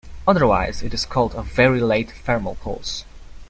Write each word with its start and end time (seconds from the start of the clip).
Otherwise 0.27 0.81
it 0.81 0.95
is 0.95 1.05
called 1.05 1.35
a 1.35 1.43
"very 1.43 1.79
late 1.79 2.09
thermal 2.09 2.55
pulse". 2.55 3.05